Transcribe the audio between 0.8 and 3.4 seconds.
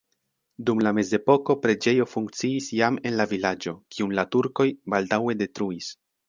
la mezepoko preĝejo funkciis jam en la